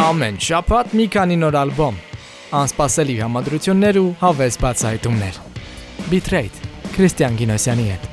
[0.00, 1.98] Ամեն շաբաթ մի քանի նոր ալբոմ,
[2.56, 5.40] անսպասելի համադրություններ ու հավես բացահայտումներ։
[6.08, 8.09] Bitrate Քրիստիան Գինոսյանի հետ։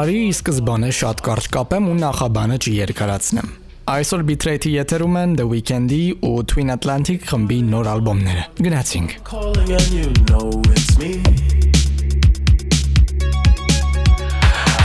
[0.00, 3.48] Արի ի սկզբանե շատ կարճ կապեմ ու նախաբանը չերկարացնեմ։
[3.92, 9.10] Այսօր Bitrate-ի եթերում են The Weeknd-ի ու Twin Atlantic խմբի նոր ալբոմները։ Գնացինք։
[9.96, 10.48] you know.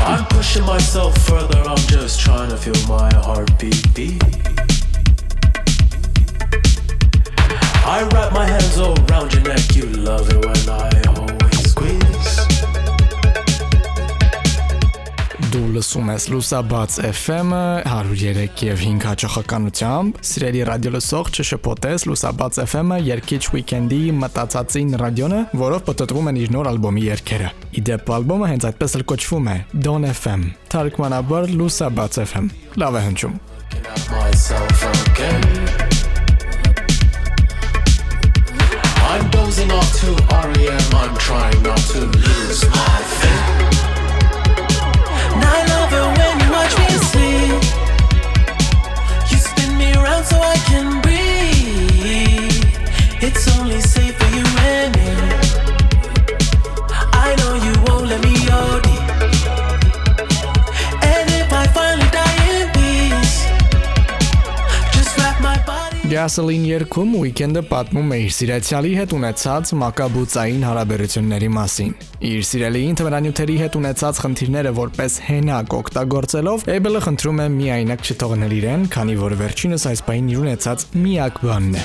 [0.09, 4.21] I'm pushing myself further, I'm just trying to feel my heartbeat beat.
[7.85, 11.44] I wrap my hands around your neck, you love it when I always
[15.55, 22.97] Դու լսում ես Լուսաբաց FM-ը 103 եւ 5 հաճախականությամբ։ Սիրելի ռադիո լսող չշփոթես Լուսաբաց FM-ը
[23.05, 28.97] երկիչ Weekend-ի մտածածին ռադիոնը, որով պատտվում են իր նոր ալբոմի երգերը։ Իդեպ ալբոմը հենց այդպես
[28.99, 29.55] էլ կոչվում է
[29.87, 30.43] Don FM։
[30.75, 32.51] Թարգմանաբար Լուսաբաց FM։
[32.83, 33.39] Լավ է հնչում։.
[39.07, 43.74] I'm dozing off to REM, I'm trying not to lose my faith.
[66.35, 71.93] Gasoline երգում Weekend-ը պատմում է իր սիրեցյալի հետ ունեցած մակաբուծային հարաբերությունների մասին։
[72.27, 78.83] Իր սիրելիին թմրանյութերի հետ ունեցած խնդիրները որպես հենակ օգտագործելով, Abel-ը խնդրում է միայնակ չթողնել իրեն,
[78.91, 81.83] քանի որ վերջինս այս պահին իր ունեցած միակ բանն է։.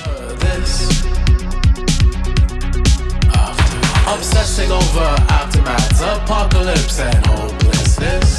[4.11, 5.09] Obsessing over
[5.39, 8.35] aftermaths, apocalypse, and hopelessness.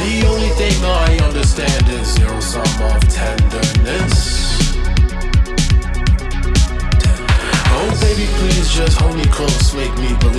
[0.00, 1.79] The only thing I understand
[2.82, 2.98] Oh,
[8.74, 10.29] just hold me close, make me believe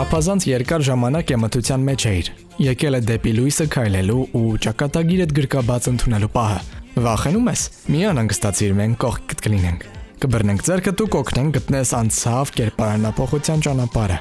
[0.00, 2.28] Չափազանց երկար ժամանակ է մթության մեջ էիր։
[2.64, 6.60] Եկել է դեպի լույսը քայլելու ու ճակատագիրդ գրկաբաց ընդունելու պահը։
[7.04, 9.84] Վախենում ես։ Մի անհանգստացիր, մենք կողքդ կլինենք։
[10.24, 14.18] Կբռնենք ձեռքդ ու կօգնենք գտնես անցավ կերպարանափոխության ճանապարհը։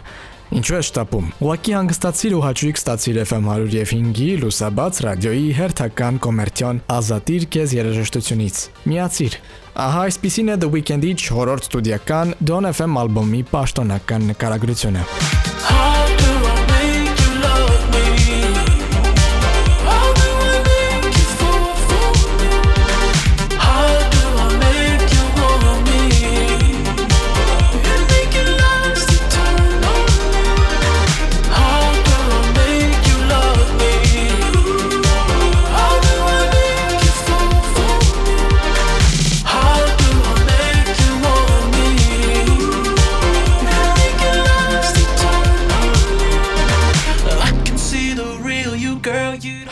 [0.60, 7.46] Ինչու է շտապում։ Ուղակի հանգստացիր ու հաճույք ստացիր FM 105-ի լուսաբաց ռադիոյի հերթական կոմերցիոն ազատիր
[7.54, 9.38] քեզ երաժշտությունից։ Միացիր։
[9.86, 15.49] Ահա այսպեսին է The Weeknd-ի 4-րդ ստուդիական Don FM ալբոմի պաշտոնական նկարագրությունը։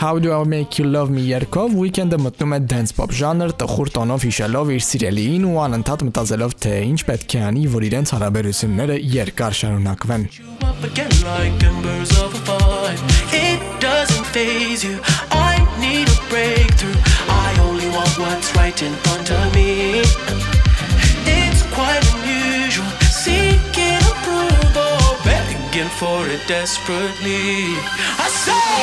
[0.08, 3.88] How do I make you love me երգով Weekend-ը մտնում է dance pop ժանր տխուր
[3.92, 8.96] տոնով հիշելով իր սիրելիին ու անընդհատ մտածելով թե ինչ պետք է անի, որ իրենց հարաբերությունները
[9.18, 10.24] երկար շարունակվեն։.
[13.42, 14.96] It doesn't phase you.
[15.28, 16.96] I need a breakthrough.
[17.28, 20.00] I only want what's right in front of me.
[21.36, 22.88] It's quite unusual.
[23.12, 27.76] Seeking approval, begging for it desperately.
[28.24, 28.78] I say,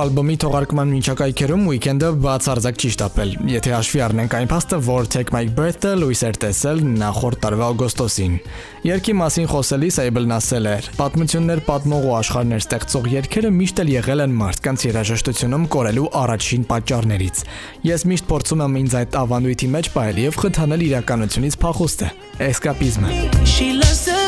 [0.00, 5.50] ալբոմի թողարկման միջակայքերում Weekend-ը բացարձակ ճիշտ ապել։ Եթե հաշվի առնենք այն փաստը, որ Take My
[5.56, 8.36] Breath-ը լույս էր տեսել նախորդ տարվա օգոստոսին։
[8.90, 10.88] Երկի մասին խոսելիս Abel-ն ասել էր.
[11.00, 17.44] «Պատմություններ պատմող ու աշխարհներ ստեղծող երգերը միշտ էլ եղել են մարդկանց երաժշտությունում կորելու առաջին պատճառներից։
[17.90, 22.10] Ես միշտ փորձում եմ ինձ այդ ավանդույթի մեջ պահել եւ խթանել իրականությունից փախուստը։
[22.50, 24.19] Էսկապիզմը։ She loves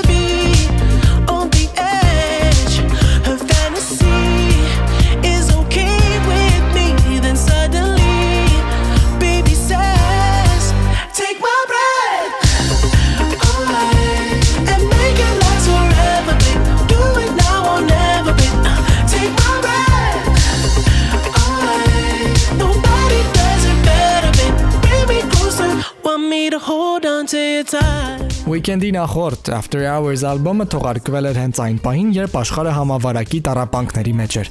[27.32, 34.36] Weekend-ի նախորդ After Hours ալբոմը թողարկվել էր հենց այն պահին, երբ աշխարհը համավարակի տարապանքների մեջ
[34.42, 34.50] էր։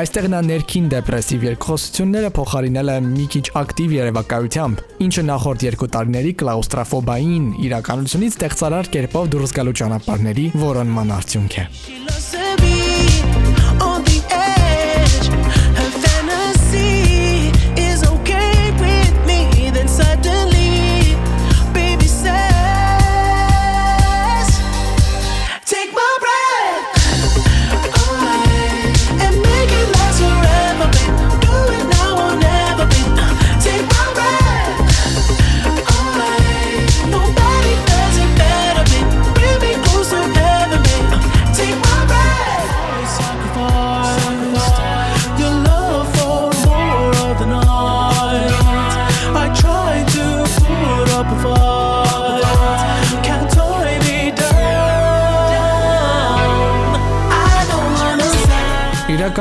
[0.00, 6.32] Այստեղ նա ներքին դեպրեսիվ երկխոսությունները փոխարինել է մի քիչ ակտիվ երևակայությամբ, ինչը նախորդ երկու տարիների
[6.42, 12.75] կլաուստրաֆոբային իրականությունից ստեղծարար կերպով դուրս գալու ճանապարհների որոնման արդյունք է։ She loves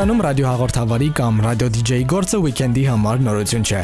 [0.06, 3.80] Իրականում ռադիոհաղորդավարի կամ ռադիո դիջեյի գործը Weekend-ի համար նորություն չէ։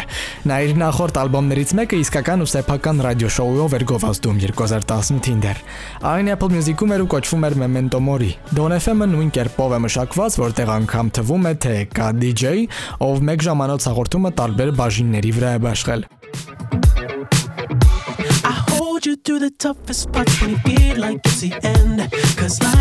[0.51, 5.63] Նա իր նախորդ ալբոմներից մեկը իսկական ու սեփական ռադիոշոուով էր գովազդում 2018-ին դեռ։
[6.11, 10.37] Այն Apple Music-ում էր ու կոչվում էր Memento Mori։ Don FM-ը նույն կերպով է մշակված,
[10.45, 12.53] որտեղ անգամ թվում է, թե կա DJ,
[13.01, 16.05] ով մեկ ժամանոց հաղորդումը տարբեր բաժինների վրա է բաշխել։
[18.45, 22.05] I hold you through the toughest parts when you feel like it's the end.
[22.37, 22.80] Cause life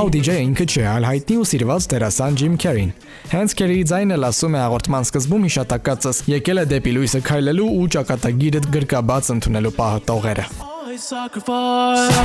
[0.00, 2.92] How DJ-ը ինքը չէ, այլ հայտնի ու սիրված դերասան Jim Carrey-ն։
[3.34, 8.62] Հենց Carey-ի ձայնը լսում է հաղորդման սկզբում հիշատակածս եկել է դեպի լույսը քայլելու ու ճակատագիրը
[8.76, 10.46] գրկաբաց ընդունելու պահը տողերը։
[10.88, 12.16] I sacrifice,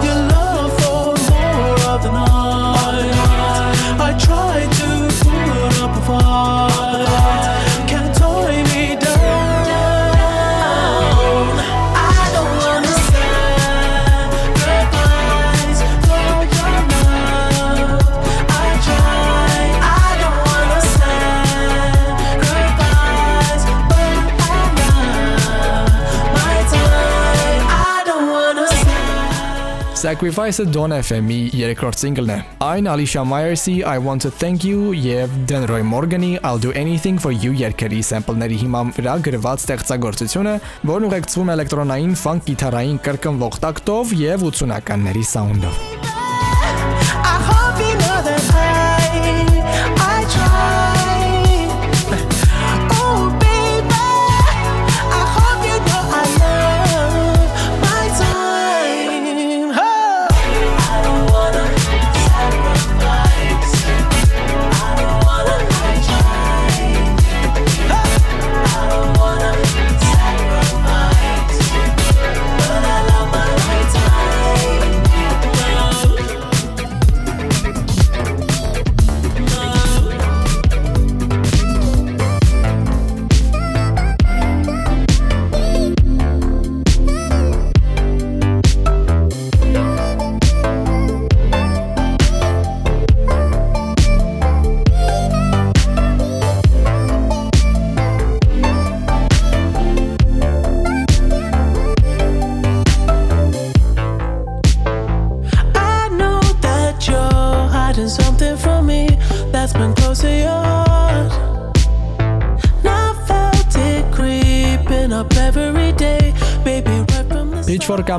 [0.00, 3.20] your love for more of the night.
[4.08, 4.88] I try to
[5.20, 6.91] put up a fight.
[30.02, 35.36] Sacrifice-ը Don FM-ի երրորդ սինգլն է։ Այն Alicia Myers-ի I Want to Thank You եւ
[35.46, 40.54] Denroy Morgan-ի I'll Do Anything for You երգերի սեմպլների հիման վրա գրված ստեղծագործությունը,
[40.90, 46.11] որն ուղեկցվում է էլեկտրոնային ֆանկ գիտարային կրկնվող տակտով եւ 80-ականների սաունդով։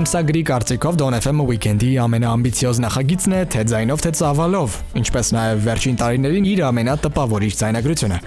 [0.04, 6.00] ամսագրի կարծիքով Don FM-ը Weekend-ի ամենաամբիցիոզ նախագիծն է թե ձայնով, թե ծավալով, ինչպես նաև վերջին
[6.02, 8.18] տարիներին իր ամենատպավորիչ ձայնագրությունը։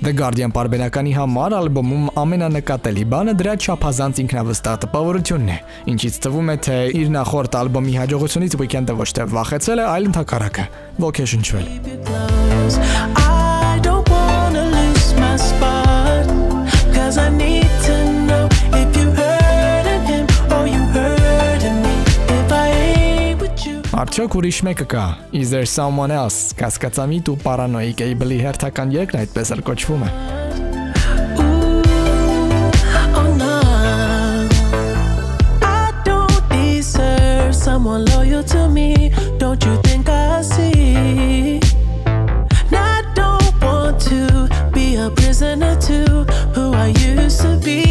[0.00, 5.58] The Guardian պարբերականի համար ալբոմում ամենանկատելի բանը դրա չափազանց ինքնավստահ տպավորությունն է,
[5.92, 10.64] ինչից թվում է, թե իր նախորդ ալբոմի հաջողությունից Weekend-ը ոչ թե վախեցել է, այլ ընդհակառակը
[11.04, 11.66] ոգեշնչվել։
[23.99, 25.03] Արդյոք ուրիշ մեկը կա։
[25.39, 30.09] Is there someone else։ Կասկածամիտ ու պարանոիկ Able-ի հերթական երգն այդպես էլ կոչվում է։
[31.39, 31.79] Ooh,
[33.15, 33.53] oh no.
[35.63, 39.11] I don't deserve someone loyal to me.
[39.39, 41.61] Don't you think I see?
[42.05, 47.88] And I don't want to be a prisoner to who I used to be.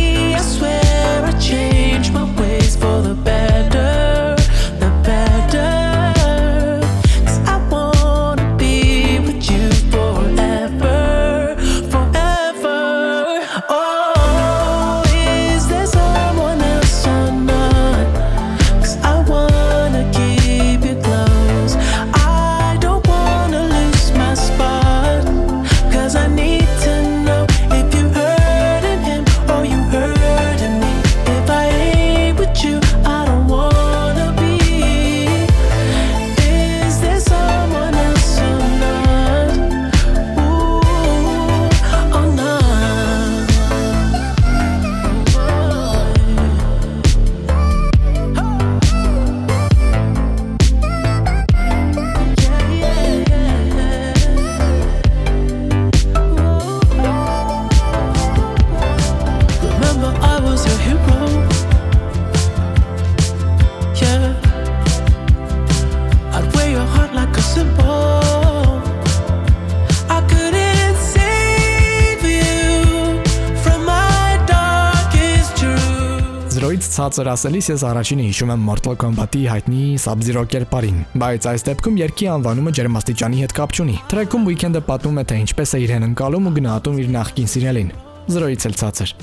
[77.10, 82.30] Ցածր ասելիս ես առաջինը հիշում եմ Mortal Kombat-ի հայտնի Sub-Zero կերպարին, բայց այս դեպքում երկի
[82.36, 86.54] անվանումը ջերմաստիճանի հետ կապ չունի։ Թրեքում Weekend-ը պատմում է թե ինչպես է իրեն ընկալում ու
[86.60, 87.92] գնահատում իր նախկին սիրելին։
[88.30, 89.18] Զրոյից էլ ցածր։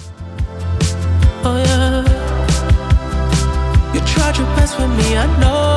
[1.46, 2.02] Oh yeah.
[3.94, 5.75] You tried your best with me, I know.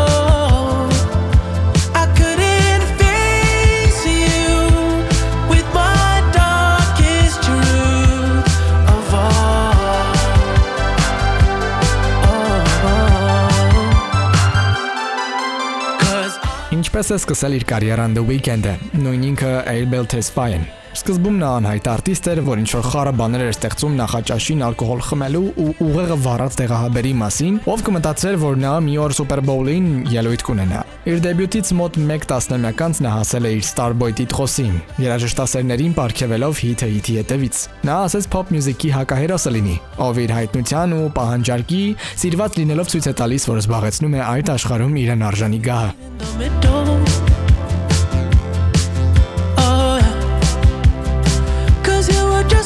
[17.00, 20.65] Ինչպես է սկսել իր կարիերան The Weeknd-ը, նույն ինքը Abel Tesfaye-ն։
[21.00, 25.68] Սկզբում նա անհայտ արտիստ էր, որ ինչ-որ խառը բաներ էր ստեղծում նախաճաշին ալկոհոլ խմելու ու
[25.86, 30.82] ուղեղը վառած տեղահաբերի մասին, ով կմտածեր, որ նա մի օր Super Bowl-ին ելույթ կունենա։
[31.13, 34.75] Իր դեբյուտից մոտ 1 տասնամյակ անց նա հասել է իր Starboy տիտղոսին,
[35.06, 39.77] երաժշտասերներին ապարգևելով հիթը հիթի հետևից։ Նա ասեց pop music-ի հակահերոսը լինի,
[40.10, 41.84] ով իր հայտնության ու պահանջարկի
[42.25, 46.79] սիրված լինելով ցույց է տալիս, որ զբաղեցնում է այդ աշխարհում իրեն արժանի գահը։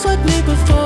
[0.05, 0.82] me before.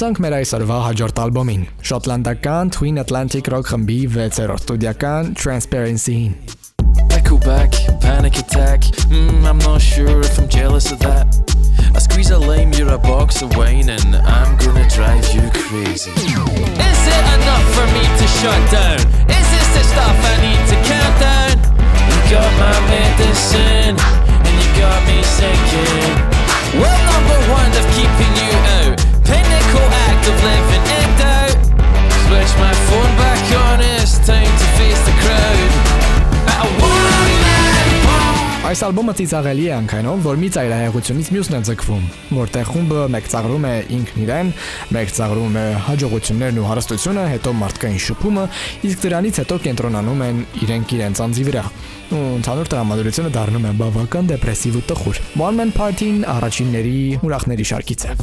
[0.00, 6.30] Հասանք մեր այսօրվա հաջորդ ալբոմին՝ շոտլանդական Twin Atlantic Rock խմբի 6-րդ ստուդիական Transparency-ին։
[7.10, 8.88] Nickelback, panic attack.
[9.12, 11.28] Mm, I'm not sure if I'm jealous of that.
[11.92, 16.16] I squeeze a lime, you're a box of wine, and I'm gonna drive you crazy.
[16.16, 19.04] Is it enough for me to shut down?
[19.28, 21.56] Is this the stuff I need to count down?
[22.08, 26.16] You got my medicine, and you got me sinking.
[26.80, 29.09] Well, number one of keeping you out.
[29.24, 31.58] Pinnacle act of living in doubt.
[32.24, 33.99] Switch my phone back on, it's
[38.70, 42.04] Այս ալբոմը ծիծաղելի է անքայնով, որ մի ծայրահեղությունից մյուսն է ձգվում,
[42.36, 44.52] որտեղ խումբը մեկ ծաղրում է ինքն իրեն,
[44.94, 48.44] մեկ ծաղրում է հաջողություններն ու հարստությունը, հետո մարդկային շփումը,
[48.86, 51.64] իսկ դրանից հետո կենտրոնանում են իրենք իրենց անձի վրա։
[52.14, 56.96] Ու ընդհանուր տրամադրությունը դառնում է բավական դեպրեսիվ ու տխուր։ One Man Party-ն առաջինների
[57.26, 58.14] ուրախների շարքից է։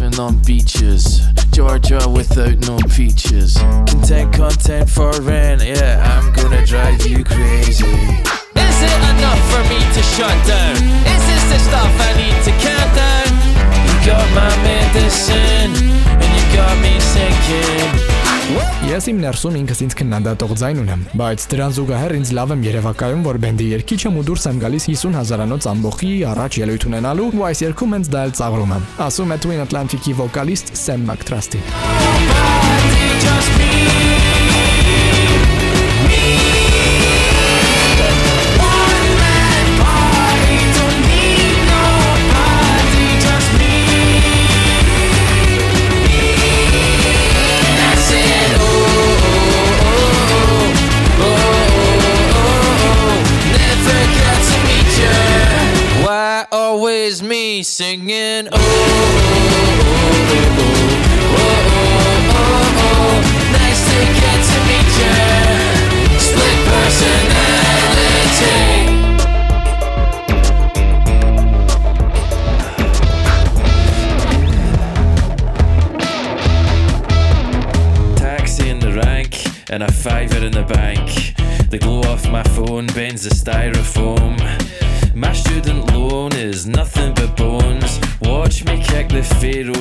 [1.58, 3.58] Georgia without no peaches.
[3.90, 8.47] Content, content for rent, yeah, I'm gonna drive you crazy.
[8.66, 10.76] Is it enough for me to shut down?
[11.14, 13.30] Is this the stuff I need to count down?
[13.86, 15.74] You got my medicine,
[16.22, 18.18] and you got me sinking.
[18.88, 23.26] Ես իմ ներսում ինքս ինձ քննադատող ձայն ունեմ, բայց դրան զուգահեռ ինձ լավ եմ երևակայում,
[23.28, 27.44] որ բենդի երգիչ եմ ու դուրս եմ գալիս 50 հազարանոց ամբողի առաջ ելույթ ունենալու ու
[27.50, 31.60] այս երգում հենց դա էլ ծաղրում եմ։ Ասում է Twin Atlantic-ի վոկալիստ Sam McTrusty։
[33.28, 34.27] Just me,
[86.68, 88.00] nothing but bones.
[88.22, 89.24] Watch me kick the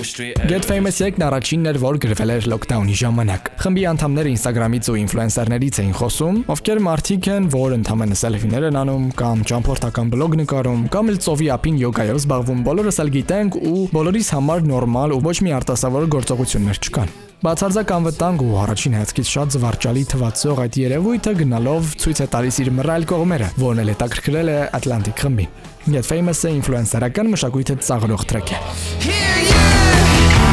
[0.05, 0.49] straight out.
[0.49, 5.81] Get Famous եկն առաջինն էր, որ գրվել էր lockdown-ի ժամանակ։ Խմբի անդամները Instagram-ից ու ինֆլուենսերներից
[5.83, 11.13] էին խոսում, ովքեր մարդիկ են, որ ընդհանրապես սելֆիներ են անում կամ ճամփորդական բլոգ նկարում, կամ
[11.13, 15.57] էլ ծովի ափին յոգայով զբաղվում։ Բոլորս էլ գիտենք ու բոլորիս համար նորմալ ու ոչ մի
[15.61, 22.25] արտասովոր գործողություններ չկան։ Բացարձակ անվտանգ ու առաջին հայացքից շատ զվարճալի թվացող այդ երևույթը գնալով ցույց
[22.25, 27.77] է տալիս իր մռայլ կողմերը, որն էլ հետաքրքրել է Atlantic խմբին։ Get Famous-ը ինֆլուենսերական մշակույթը
[27.87, 28.59] ծաղրող տրեք է։
[29.07, 29.63] Here you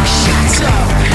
[0.06, 1.12] shut up,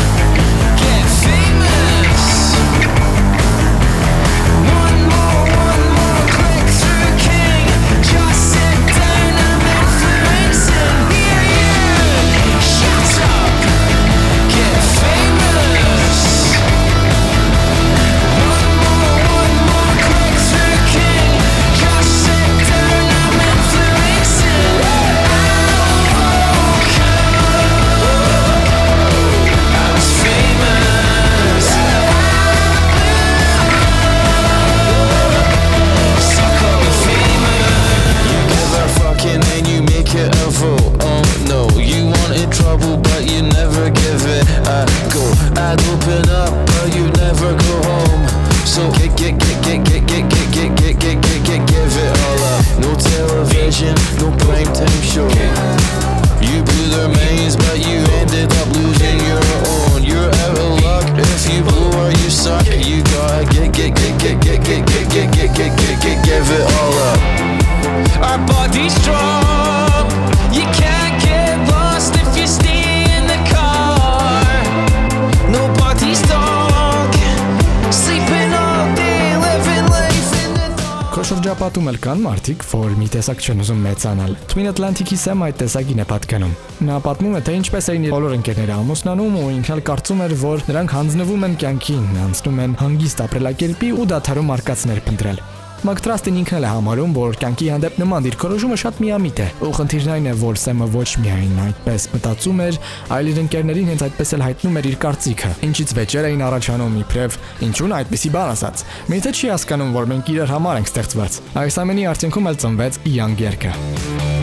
[81.69, 85.59] Քո շրջապատում էլ կան մարդիկ, որ մի տեսակ չեն ուզում մեծանալ։ Twin Atlantic-ի Sam այդ
[85.61, 86.55] տեսակին է պատկանում։
[86.89, 90.37] Նա պատմում է, թե ինչպես էին իր բոլոր ընկերները ամուսնանում ու ինքն էլ կարծում էր,
[90.49, 95.43] որ նրանք հանձնվում են կյանքին, անցնում են հանգիստ ապրելակերպի ու դադարում արկածներ փնտրել։
[95.87, 100.13] Մակտրաստին ինքն էլ է համարում, որ կյանքի հանդեպ նման դիրքորոշումը շատ միամիտ է։ Ու խնդիրն
[100.15, 102.81] այն է, որ Սեմը ոչ միայն այդպես մտածում էր,
[103.15, 107.39] այլ իր ընկերներին հենց այդպես էլ հայտնում էր իր կարծիքը։ Ինչից վեճեր էին առաջանում իբրև
[107.69, 112.11] ինչու՞ն այդպեսի բան ասած։ Միթե չի հասկանում, որ մենք իրար համար ենք ստեղծված։ Այս ամենի
[112.15, 114.38] արդյունքում էլ ծնվեց Young երգը։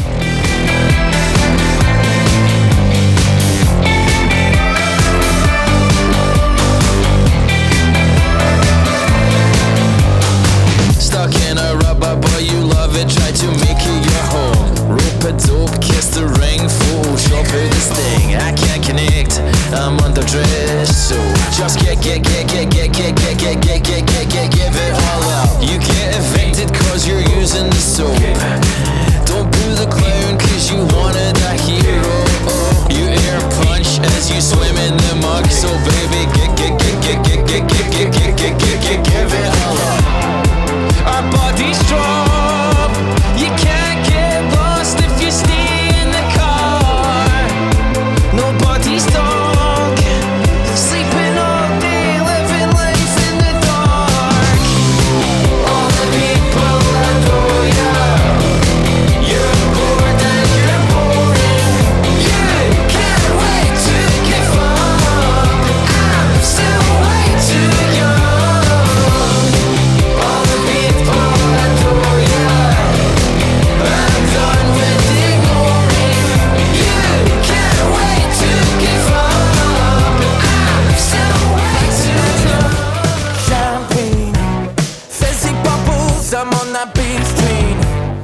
[86.25, 87.77] Cause I'm on that beach train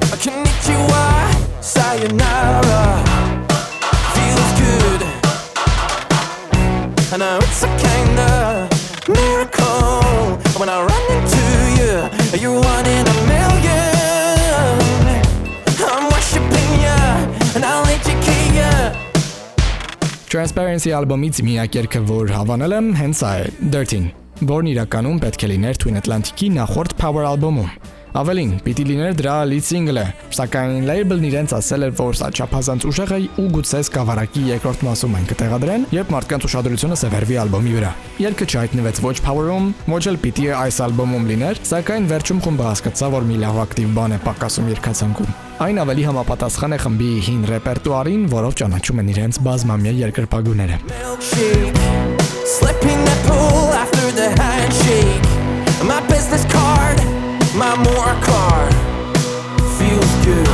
[0.09, 0.17] A
[0.65, 0.79] you
[1.61, 2.97] sayonara.
[4.17, 5.01] Feels good.
[7.13, 8.65] I know it's a kinda
[9.05, 10.41] miracle.
[10.57, 11.45] When I run into
[11.77, 11.93] you
[12.41, 15.05] You're one in a million.
[15.85, 17.01] I'm worshipping you
[17.53, 18.73] And I'll educate you
[20.25, 25.81] Transparency album it's me, I akerka vor havanalem hensai 13 որն իրականում պետք է լիներ
[25.81, 27.73] Twin Atlantic-ի նախորդ Power ալբոմում։
[28.11, 30.01] Ավելին, պիտի լիներ դրա lead single-ը,
[30.35, 35.15] սակայն label-ն իրենց ասել էր, որ սա չափազանց ուժեղ է ու գուցե սկավառակի երկրորդ մասում
[35.15, 37.91] են կտեղադրեն, երբ մարդկանց ուշադրությունը սևեռվի ալբոմի վրա։
[38.25, 43.27] Երգը չհայտնվեց ոչ Power-ում, ոչ էլ պիտի այս ալբոմում լիներ, սակայն վերջում խումբը հասկացավ, որ
[43.31, 48.59] մի լավ ակտիվ բան է պակասում երկացանկում։ Այն ավելի համապատասխան է խմբի հին ռեպերտուարին, որով
[48.59, 50.77] ճանաչում են իրենց բազմամյա երկրպագուները։.
[52.51, 53.70] Slipping that pool
[54.15, 55.23] the handshake.
[55.83, 56.97] My business card,
[57.55, 58.73] my more card.
[59.77, 60.47] Feels good.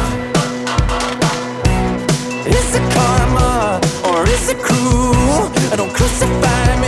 [2.46, 5.52] Is it karma or is it cruel?
[5.72, 6.87] I don't crucify me,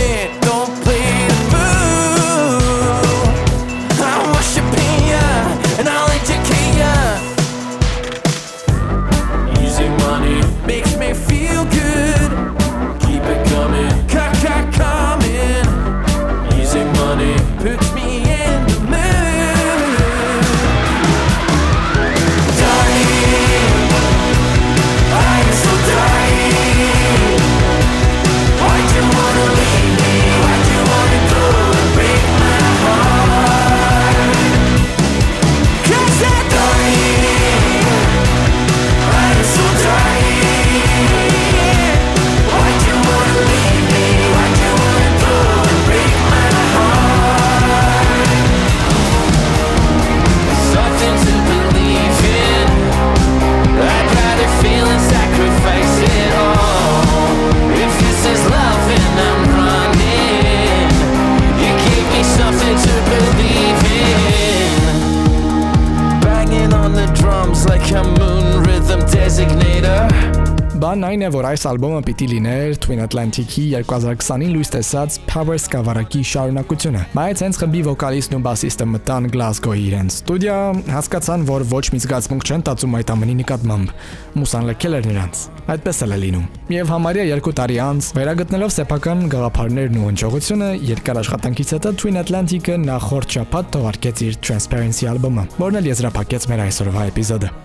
[70.79, 76.21] Բան այն է, որ այս ալբոմը պիտի լիներ Twin Atlantic-ի 2020-ին լույս տեսած Power սկավառակի
[76.29, 80.55] շարունակությունը։ Բայց հենց խմբի վոկալիստն ու բասիստը մտան Glasgow-ի իրենց ստուդիա,
[80.95, 83.93] հասկացան, որ ոչ մի զգացմունք չեն տածում այդ ամենի նկատմամբ։
[84.39, 85.43] Մուսան լքել էր նրանց։
[85.75, 86.47] Այդպես էլ է լինում։
[86.79, 92.79] Եվ համարյա 2 տարի անց, վերագտնելով սեփական գաղափարներն ու հնչողությունը, երկար աշխատանքից հետո Twin Atlantic-ը
[92.87, 97.57] նախորդ շաբաթ թողարկեց իր Transparency ալբոմը, որն էլ եզրափակեց մեր այսօրվա էպիզոդը։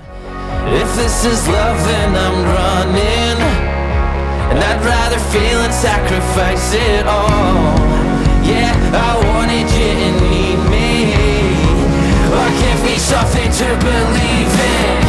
[0.67, 3.04] If this is love, then I'm running.
[4.51, 7.79] And I'd rather fail and sacrifice it all.
[8.45, 10.91] Yeah, I wanted you and need me.
[12.39, 14.55] Or give me something to believe
[14.99, 15.04] in.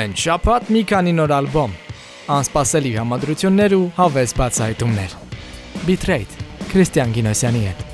[0.00, 1.72] Ամեն շաբաթ մի քանի նոր ալբոմ,
[2.32, 5.18] անսպասելի համադրություններ ու հավես բացահայտումներ։
[5.84, 7.89] Bitrate Քրիստիան Գինոսյանի հետ